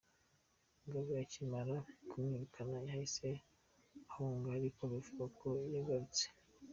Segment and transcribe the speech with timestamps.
[0.81, 1.75] Mugabe akimara
[2.09, 3.27] kumwirukana yahise
[4.09, 6.25] ahunga ariko bivugwa ko yagarutse.